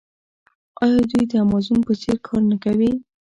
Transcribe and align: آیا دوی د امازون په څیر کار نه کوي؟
آیا 0.83 1.01
دوی 1.09 1.23
د 1.29 1.33
امازون 1.43 1.79
په 1.87 1.93
څیر 2.01 2.17
کار 2.25 2.41
نه 2.51 2.57
کوي؟ 2.63 2.91